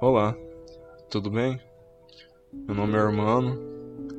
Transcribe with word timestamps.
Olá, 0.00 0.34
tudo 1.10 1.30
bem? 1.30 1.60
Meu 2.50 2.74
nome 2.74 2.94
é 2.94 3.00
Hermano 3.00 3.60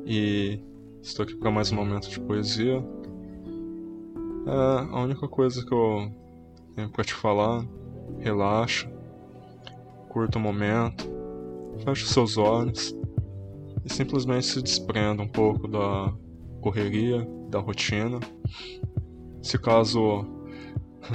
e 0.06 0.60
estou 1.02 1.24
aqui 1.24 1.34
para 1.34 1.50
mais 1.50 1.72
um 1.72 1.74
momento 1.74 2.08
de 2.08 2.20
poesia. 2.20 2.76
É 4.46 4.94
a 4.94 5.02
única 5.02 5.26
coisa 5.26 5.66
que 5.66 5.74
eu 5.74 6.08
tenho 6.76 6.88
para 6.88 7.02
te 7.02 7.12
falar. 7.12 7.66
Relaxa, 8.20 8.88
curta 10.08 10.38
o 10.38 10.40
momento, 10.40 11.10
feche 11.84 12.06
seus 12.06 12.38
olhos 12.38 12.96
e 13.84 13.92
simplesmente 13.92 14.46
se 14.46 14.62
desprenda 14.62 15.20
um 15.20 15.28
pouco 15.28 15.66
da 15.66 16.14
correria, 16.60 17.26
da 17.50 17.58
rotina. 17.58 18.20
Se 19.42 19.58
caso 19.58 20.41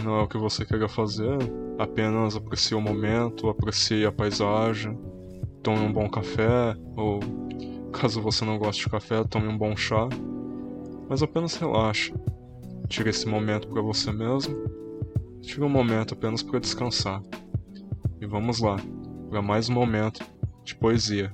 não 0.04 0.20
é 0.20 0.24
o 0.24 0.28
que 0.28 0.38
você 0.38 0.66
queira 0.66 0.88
fazer, 0.88 1.38
apenas 1.80 2.36
aprecie 2.36 2.76
o 2.76 2.82
momento, 2.82 3.50
aprecie 3.50 4.06
a 4.06 4.12
paisagem, 4.12 4.98
tome 5.64 5.80
um 5.80 5.92
bom 5.92 6.10
café, 6.10 6.76
ou 6.96 7.20
caso 7.92 8.22
você 8.22 8.46
não 8.46 8.58
goste 8.58 8.84
de 8.84 8.90
café, 8.90 9.24
tome 9.24 9.48
um 9.48 9.58
bom 9.58 9.76
chá. 9.76 10.08
Mas 11.10 11.24
apenas 11.24 11.56
relaxe. 11.56 12.14
Tire 12.90 13.10
esse 13.10 13.28
momento 13.28 13.68
para 13.68 13.82
você 13.82 14.12
mesmo. 14.12 14.56
Tire 15.42 15.64
um 15.64 15.70
momento 15.70 16.14
apenas 16.14 16.44
para 16.44 16.60
descansar. 16.60 17.22
E 18.20 18.26
vamos 18.26 18.60
lá, 18.60 18.78
para 19.30 19.42
mais 19.42 19.70
um 19.70 19.74
momento 19.74 20.26
de 20.64 20.76
poesia. 20.76 21.34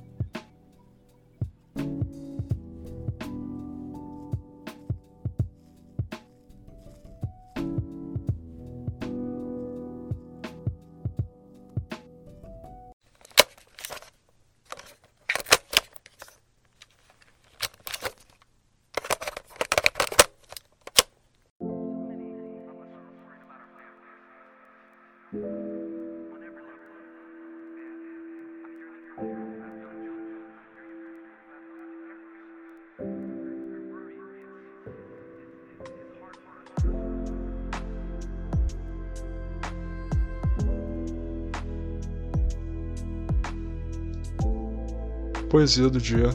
Poesia 45.54 45.88
do 45.88 46.00
dia 46.00 46.30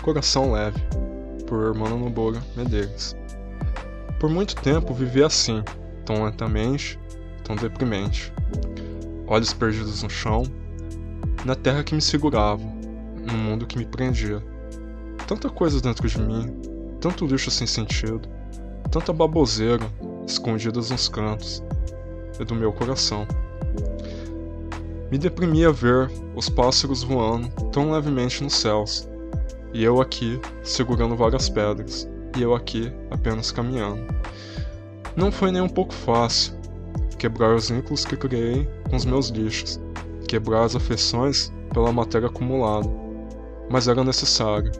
Coração 0.00 0.52
Leve, 0.52 0.80
por 1.46 1.62
Hermano 1.62 1.98
Noboura 1.98 2.42
Medeiros. 2.56 3.14
Por 4.18 4.30
muito 4.30 4.56
tempo 4.56 4.94
vivi 4.94 5.22
assim, 5.22 5.62
tão 6.06 6.24
lentamente, 6.24 6.98
tão 7.44 7.54
deprimente. 7.54 8.32
Olhos 9.26 9.52
perdidos 9.52 10.02
no 10.02 10.08
chão, 10.08 10.44
na 11.44 11.54
terra 11.54 11.84
que 11.84 11.94
me 11.94 12.00
segurava, 12.00 12.62
no 13.26 13.34
mundo 13.34 13.66
que 13.66 13.76
me 13.76 13.84
prendia. 13.84 14.42
Tanta 15.28 15.50
coisa 15.50 15.78
dentro 15.82 16.08
de 16.08 16.18
mim, 16.18 16.46
tanto 17.02 17.26
lixo 17.26 17.50
sem 17.50 17.66
sentido, 17.66 18.26
tanta 18.90 19.12
baboseira 19.12 19.84
escondidas 20.26 20.90
nos 20.90 21.10
cantos 21.10 21.62
e 22.40 22.44
do 22.46 22.54
meu 22.54 22.72
coração. 22.72 23.26
Me 25.14 25.18
deprimia 25.18 25.70
ver 25.70 26.10
os 26.34 26.48
pássaros 26.48 27.04
voando 27.04 27.48
tão 27.70 27.92
levemente 27.92 28.42
nos 28.42 28.54
céus, 28.54 29.08
e 29.72 29.84
eu 29.84 30.00
aqui 30.00 30.40
segurando 30.64 31.14
várias 31.14 31.48
pedras, 31.48 32.10
e 32.36 32.42
eu 32.42 32.52
aqui 32.52 32.92
apenas 33.12 33.52
caminhando. 33.52 34.12
Não 35.14 35.30
foi 35.30 35.52
nem 35.52 35.62
um 35.62 35.68
pouco 35.68 35.94
fácil 35.94 36.54
quebrar 37.16 37.54
os 37.54 37.70
vínculos 37.70 38.04
que 38.04 38.16
criei 38.16 38.68
com 38.90 38.96
os 38.96 39.04
meus 39.04 39.28
lixos, 39.28 39.80
quebrar 40.26 40.64
as 40.64 40.74
afeições 40.74 41.52
pela 41.72 41.92
matéria 41.92 42.26
acumulada, 42.26 42.90
mas 43.70 43.86
era 43.86 44.02
necessário, 44.02 44.72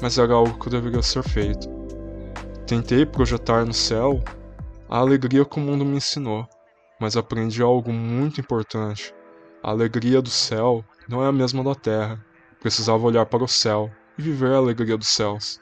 mas 0.00 0.16
era 0.16 0.32
algo 0.32 0.58
que 0.58 0.70
deveria 0.70 1.02
ser 1.02 1.22
feito. 1.22 1.68
Tentei 2.66 3.04
projetar 3.04 3.66
no 3.66 3.74
céu 3.74 4.24
a 4.88 4.96
alegria 5.00 5.44
que 5.44 5.58
o 5.58 5.62
mundo 5.62 5.84
me 5.84 5.98
ensinou, 5.98 6.48
mas 6.98 7.14
aprendi 7.14 7.60
algo 7.62 7.92
muito 7.92 8.40
importante 8.40 9.12
a 9.62 9.70
alegria 9.70 10.20
do 10.20 10.28
céu 10.28 10.84
não 11.08 11.24
é 11.24 11.28
a 11.28 11.32
mesma 11.32 11.62
da 11.62 11.74
terra. 11.74 12.24
Precisava 12.60 13.06
olhar 13.06 13.26
para 13.26 13.44
o 13.44 13.48
céu 13.48 13.90
e 14.18 14.22
viver 14.22 14.52
a 14.52 14.56
alegria 14.56 14.96
dos 14.96 15.08
céus. 15.08 15.60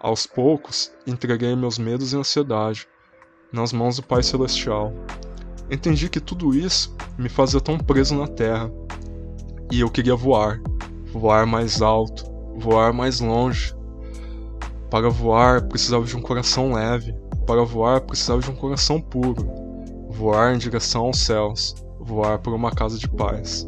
Aos 0.00 0.26
poucos, 0.26 0.92
entreguei 1.06 1.54
meus 1.54 1.78
medos 1.78 2.12
e 2.12 2.16
ansiedade 2.16 2.88
nas 3.52 3.72
mãos 3.72 3.96
do 3.96 4.02
Pai 4.02 4.22
Celestial. 4.22 4.92
Entendi 5.70 6.08
que 6.08 6.18
tudo 6.18 6.54
isso 6.54 6.96
me 7.16 7.28
fazia 7.28 7.60
tão 7.60 7.78
preso 7.78 8.16
na 8.16 8.26
terra. 8.26 8.70
E 9.70 9.80
eu 9.80 9.90
queria 9.90 10.16
voar, 10.16 10.60
voar 11.12 11.46
mais 11.46 11.80
alto, 11.80 12.24
voar 12.56 12.92
mais 12.92 13.20
longe. 13.20 13.76
Para 14.90 15.08
voar, 15.08 15.68
precisava 15.68 16.04
de 16.04 16.16
um 16.16 16.22
coração 16.22 16.72
leve. 16.72 17.14
Para 17.46 17.62
voar, 17.62 18.00
precisava 18.00 18.40
de 18.40 18.50
um 18.50 18.56
coração 18.56 19.00
puro. 19.00 19.46
Voar 20.08 20.52
em 20.52 20.58
direção 20.58 21.02
aos 21.02 21.20
céus 21.20 21.76
voar 22.10 22.40
por 22.40 22.52
uma 22.52 22.72
casa 22.72 22.98
de 22.98 23.08
paz. 23.08 23.64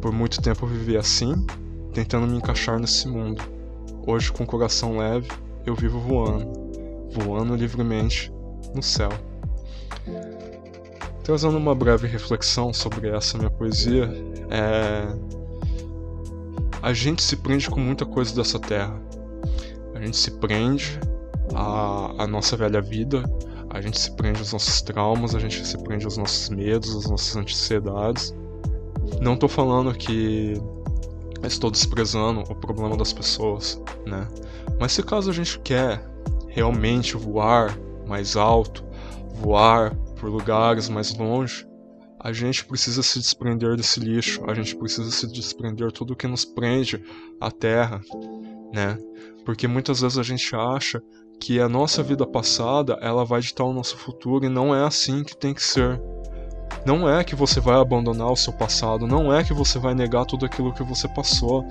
Por 0.00 0.12
muito 0.12 0.42
tempo 0.42 0.64
eu 0.66 0.68
vivi 0.68 0.96
assim, 0.96 1.46
tentando 1.92 2.26
me 2.26 2.36
encaixar 2.36 2.80
nesse 2.80 3.06
mundo. 3.06 3.40
Hoje, 4.06 4.32
com 4.32 4.42
o 4.42 4.46
coração 4.46 4.98
leve, 4.98 5.28
eu 5.64 5.74
vivo 5.74 6.00
voando, 6.00 6.52
voando 7.12 7.54
livremente 7.54 8.32
no 8.74 8.82
céu. 8.82 9.08
Trazendo 11.22 11.56
uma 11.56 11.74
breve 11.74 12.08
reflexão 12.08 12.72
sobre 12.72 13.08
essa 13.08 13.38
minha 13.38 13.50
poesia, 13.50 14.10
é... 14.50 15.06
a 16.82 16.92
gente 16.92 17.22
se 17.22 17.36
prende 17.36 17.70
com 17.70 17.78
muita 17.78 18.04
coisa 18.04 18.34
dessa 18.34 18.58
terra. 18.58 19.00
A 19.94 20.00
gente 20.00 20.16
se 20.16 20.32
prende 20.32 20.98
à, 21.54 22.24
à 22.24 22.26
nossa 22.26 22.56
velha 22.56 22.82
vida, 22.82 23.22
a 23.74 23.80
gente 23.80 23.98
se 23.98 24.12
prende 24.12 24.38
aos 24.38 24.52
nossos 24.52 24.80
traumas, 24.82 25.34
a 25.34 25.40
gente 25.40 25.66
se 25.66 25.76
prende 25.78 26.04
aos 26.04 26.16
nossos 26.16 26.48
medos, 26.48 26.94
às 26.94 27.10
nossas 27.10 27.36
ansiedades. 27.36 28.32
Não 29.20 29.36
tô 29.36 29.48
falando 29.48 29.92
que 29.92 30.54
estou 31.42 31.72
desprezando 31.72 32.42
o 32.42 32.54
problema 32.54 32.96
das 32.96 33.12
pessoas, 33.12 33.82
né? 34.06 34.28
Mas 34.78 34.92
se 34.92 35.02
caso 35.02 35.28
a 35.28 35.34
gente 35.34 35.58
quer 35.58 36.08
realmente 36.46 37.16
voar 37.16 37.76
mais 38.06 38.36
alto, 38.36 38.84
voar 39.34 39.92
por 40.20 40.30
lugares 40.30 40.88
mais 40.88 41.12
longe, 41.18 41.66
a 42.20 42.32
gente 42.32 42.64
precisa 42.64 43.02
se 43.02 43.18
desprender 43.18 43.76
desse 43.76 43.98
lixo, 43.98 44.40
a 44.48 44.54
gente 44.54 44.76
precisa 44.76 45.10
se 45.10 45.26
desprender 45.26 45.90
tudo 45.90 46.14
que 46.14 46.28
nos 46.28 46.44
prende 46.44 47.02
à 47.40 47.50
terra, 47.50 48.00
né? 48.72 48.96
Porque 49.44 49.66
muitas 49.66 50.00
vezes 50.00 50.16
a 50.16 50.22
gente 50.22 50.54
acha 50.54 51.02
que 51.40 51.60
a 51.60 51.68
nossa 51.68 52.02
vida 52.02 52.26
passada 52.26 52.98
ela 53.00 53.24
vai 53.24 53.40
ditar 53.40 53.64
o 53.64 53.72
nosso 53.72 53.96
futuro 53.96 54.44
e 54.44 54.48
não 54.48 54.74
é 54.74 54.84
assim 54.84 55.22
que 55.22 55.36
tem 55.36 55.52
que 55.52 55.62
ser. 55.62 56.00
Não 56.84 57.08
é 57.08 57.24
que 57.24 57.34
você 57.34 57.60
vai 57.60 57.76
abandonar 57.76 58.30
o 58.30 58.36
seu 58.36 58.52
passado, 58.52 59.06
não 59.06 59.34
é 59.34 59.42
que 59.42 59.54
você 59.54 59.78
vai 59.78 59.94
negar 59.94 60.26
tudo 60.26 60.44
aquilo 60.44 60.72
que 60.72 60.82
você 60.82 61.08
passou, 61.08 61.64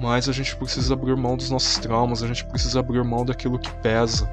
mas 0.00 0.28
a 0.28 0.32
gente 0.32 0.56
precisa 0.56 0.94
abrir 0.94 1.16
mão 1.16 1.36
dos 1.36 1.50
nossos 1.50 1.78
traumas, 1.78 2.22
a 2.22 2.26
gente 2.26 2.44
precisa 2.44 2.80
abrir 2.80 3.02
mão 3.04 3.24
daquilo 3.24 3.58
que 3.58 3.72
pesa. 3.74 4.28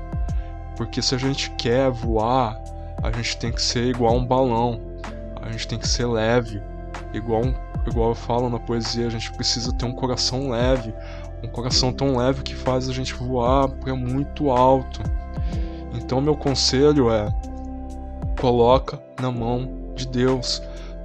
Porque 0.76 1.02
se 1.02 1.14
a 1.14 1.18
gente 1.18 1.52
quer 1.52 1.92
voar, 1.92 2.60
a 3.04 3.12
gente 3.12 3.38
tem 3.38 3.52
que 3.52 3.62
ser 3.62 3.86
igual 3.86 4.16
um 4.16 4.26
balão, 4.26 4.82
a 5.42 5.52
gente 5.52 5.68
tem 5.68 5.78
que 5.78 5.88
ser 5.88 6.06
leve, 6.06 6.62
igual, 7.14 7.44
igual 7.88 8.10
eu 8.10 8.16
falo 8.16 8.50
na 8.50 8.60
poesia, 8.60 9.08
a 9.08 9.10
gente 9.10 9.32
precisa 9.34 9.72
ter 9.74 9.86
um 9.86 9.94
coração 9.94 10.50
leve, 10.50 10.94
um 11.44 11.48
coração 11.48 11.92
tão 11.94 12.18
leve 12.18 12.42
que 12.42 12.56
faz 12.56 12.90
a 12.90 12.94
gente 12.94 13.14
voar 13.14 13.70
para 13.70 13.96
muito 13.96 14.50
alto. 14.50 15.02
Então 15.94 16.20
meu 16.20 16.36
conselho 16.36 17.12
é 17.12 17.34
coloca 18.40 19.02
na 19.22 19.32
mão 19.32 19.70
de 19.96 20.08
Deus 20.08 20.62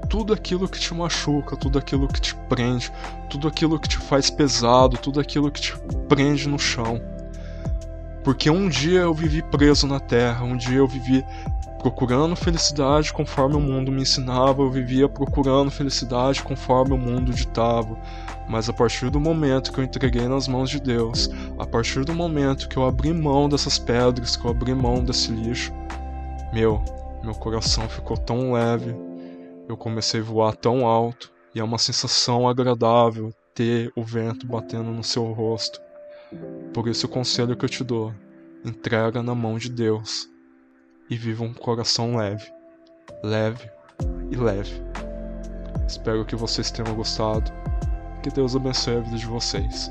tudo 0.09 0.33
aquilo 0.33 0.69
que 0.69 0.79
te 0.79 0.95
machuca, 0.95 1.57
tudo 1.57 1.79
aquilo 1.79 2.09
que 2.09 2.21
te 2.21 2.35
prende, 2.49 2.91
tudo 3.29 3.47
aquilo 3.47 3.79
que 3.79 3.89
te 3.89 3.99
faz 3.99 4.31
pesado, 4.31 4.97
tudo 4.97 5.21
aquilo 5.21 5.51
que 5.51 5.61
te 5.61 5.79
prende 6.09 6.49
no 6.49 6.59
chão. 6.59 7.01
Porque 8.25 8.51
um 8.51 8.69
dia 8.69 9.01
eu 9.01 9.15
vivi 9.15 9.43
preso 9.43 9.87
na 9.87 10.01
terra, 10.01 10.45
um 10.45 10.57
dia 10.57 10.79
eu 10.79 10.87
vivi 10.87 11.25
procurando 11.79 12.35
felicidade 12.35 13.13
conforme 13.13 13.55
o 13.55 13.61
mundo 13.61 13.93
me 13.93 14.03
ensinava, 14.03 14.63
eu 14.63 14.71
vivia 14.71 15.09
procurando 15.09 15.71
felicidade 15.71 16.43
conforme 16.43 16.93
o 16.93 16.99
mundo 16.99 17.33
ditava. 17.33 17.97
Mas 18.49 18.69
a 18.69 18.73
partir 18.73 19.11
do 19.11 19.21
momento 19.21 19.73
que 19.73 19.79
eu 19.79 19.85
entreguei 19.85 20.27
nas 20.27 20.49
mãos 20.49 20.71
de 20.71 20.81
Deus, 20.81 21.31
a 21.59 21.67
partir 21.67 22.05
do 22.05 22.15
momento 22.15 22.69
que 22.69 22.77
eu 22.77 22.87
abri 22.87 23.13
mão 23.13 23.49
dessas 23.49 23.79
pedras, 23.79 24.37
que 24.37 24.45
eu 24.45 24.51
abri 24.51 24.75
mão 24.75 25.05
desse 25.05 25.31
lixo, 25.31 25.73
meu, 26.53 26.83
meu 27.23 27.35
coração 27.35 27.89
ficou 27.89 28.17
tão 28.17 28.53
leve, 28.53 28.97
eu 29.69 29.77
comecei 29.77 30.21
a 30.21 30.25
voar 30.25 30.57
tão 30.57 30.87
alto, 30.87 31.31
E 31.55 31.61
é 31.61 31.65
uma 31.65 31.79
sensação 31.79 32.47
agradável 32.47 33.33
ter 33.55 33.91
o 33.97 34.03
vento 34.03 34.47
batendo 34.47 34.91
no 34.91 35.03
seu 35.03 35.33
rosto. 35.33 35.81
Por 36.73 36.89
isso 36.89 37.07
o 37.07 37.11
conselho 37.11 37.57
que 37.57 37.65
eu 37.65 37.69
te 37.69 37.83
dou: 37.83 38.15
entrega 38.65 39.23
na 39.23 39.35
mão 39.35 39.59
de 39.59 39.71
Deus 39.71 40.29
e 41.09 41.17
viva 41.17 41.45
um 41.45 41.53
coração 41.53 42.17
leve, 42.17 42.53
leve 43.23 43.71
e 44.31 44.37
leve. 44.37 44.83
Espero 45.87 46.25
que 46.25 46.37
vocês 46.37 46.71
tenham 46.71 46.95
gostado. 46.95 47.51
Que 48.23 48.31
Deus 48.31 48.55
abençoe 48.55 48.97
a 48.97 49.01
vida 49.01 49.17
de 49.17 49.27
vocês. 49.27 49.91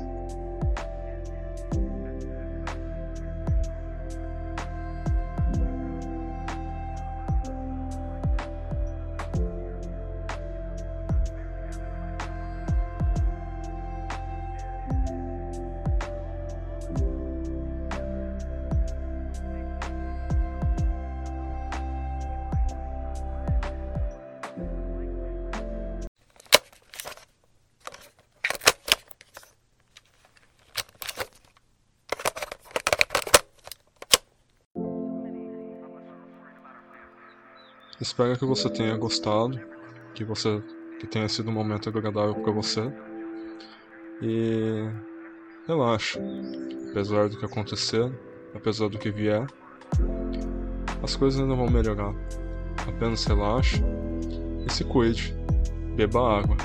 Espero 38.00 38.38
que 38.38 38.44
você 38.44 38.70
tenha 38.70 38.96
gostado, 38.96 39.60
que 40.14 40.24
você 40.24 40.62
que 41.00 41.06
tenha 41.06 41.28
sido 41.28 41.50
um 41.50 41.52
momento 41.52 41.88
agradável 41.88 42.34
para 42.34 42.52
você. 42.52 42.92
E 44.22 44.88
relaxa. 45.66 46.20
Apesar 46.90 47.28
do 47.28 47.36
que 47.36 47.44
acontecer, 47.44 48.12
apesar 48.54 48.88
do 48.88 48.98
que 48.98 49.10
vier, 49.10 49.46
as 51.02 51.16
coisas 51.16 51.40
ainda 51.40 51.54
vão 51.54 51.70
melhorar. 51.70 52.14
Apenas 52.86 53.24
relaxe 53.24 53.82
e 54.66 54.72
se 54.72 54.84
cuide. 54.84 55.34
Beba 55.96 56.38
água. 56.38 56.56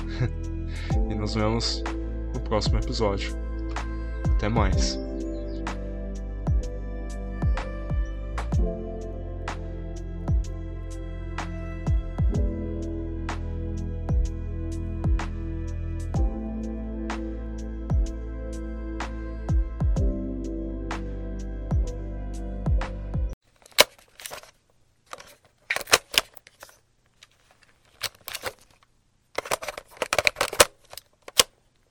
e 1.10 1.14
nos 1.14 1.34
vemos 1.34 1.82
no 2.32 2.40
próximo 2.40 2.78
episódio. 2.78 3.36
Até 4.36 4.48
mais. 4.48 5.03